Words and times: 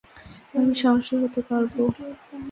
আমি 0.57 0.73
সাহসী 0.81 1.13
হতে 1.21 1.41
পারবো। 1.49 1.81